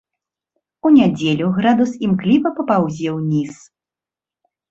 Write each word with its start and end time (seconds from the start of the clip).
У 0.89 0.91
нядзелю 0.93 1.49
градус 1.57 1.91
імкліва 2.07 2.51
папаўзе 2.59 3.09
ўніз. 3.17 3.53